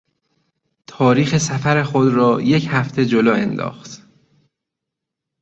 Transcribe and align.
تاریخ 0.87 1.37
سفر 1.37 1.83
خود 1.83 2.07
را 2.13 2.41
یک 2.41 2.67
هفته 2.71 3.05
جلو 3.05 3.31
انداخت. 3.33 4.07